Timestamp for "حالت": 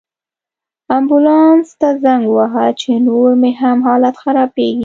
3.87-4.15